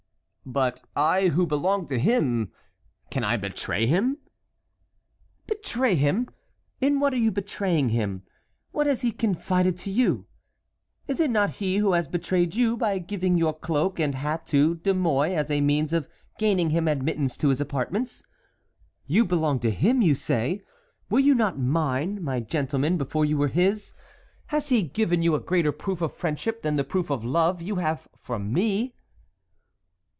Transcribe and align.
"But 0.43 0.81
I, 0.97 1.27
who 1.27 1.45
belong 1.45 1.87
to 1.89 1.99
him, 1.99 2.51
can 3.11 3.23
I 3.23 3.37
betray 3.37 3.85
him?" 3.85 4.17
"Betray 5.45 5.93
him! 5.93 6.29
In 6.81 6.99
what 6.99 7.13
are 7.13 7.17
you 7.17 7.31
betraying 7.31 7.89
him? 7.89 8.23
What 8.71 8.87
has 8.87 9.03
he 9.03 9.11
confided 9.11 9.77
to 9.77 9.91
you? 9.91 10.25
Is 11.07 11.19
it 11.19 11.29
not 11.29 11.51
he 11.61 11.77
who 11.77 11.93
has 11.93 12.07
betrayed 12.07 12.55
you 12.55 12.75
by 12.75 12.97
giving 12.97 13.37
your 13.37 13.53
cloak 13.53 13.99
and 13.99 14.15
hat 14.15 14.47
to 14.47 14.75
De 14.75 14.95
Mouy 14.95 15.35
as 15.35 15.51
a 15.51 15.61
means 15.61 15.93
of 15.93 16.09
gaining 16.39 16.71
him 16.71 16.87
admittance 16.87 17.37
to 17.37 17.49
his 17.49 17.61
apartments? 17.61 18.23
You 19.05 19.23
belong 19.23 19.59
to 19.59 19.69
him, 19.71 20.01
you 20.01 20.15
say! 20.15 20.63
Were 21.09 21.19
you 21.19 21.35
not 21.35 21.59
mine, 21.59 22.21
my 22.21 22.39
gentleman, 22.39 22.97
before 22.97 23.25
you 23.25 23.37
were 23.37 23.47
his? 23.47 23.93
Has 24.47 24.69
he 24.69 24.81
given 24.81 25.21
you 25.21 25.35
a 25.35 25.39
greater 25.39 25.71
proof 25.71 26.01
of 26.01 26.11
friendship 26.13 26.63
than 26.63 26.77
the 26.77 26.83
proof 26.83 27.11
of 27.11 27.23
love 27.23 27.61
you 27.61 27.75
have 27.75 28.07
from 28.21 28.51
me?" 28.51 28.95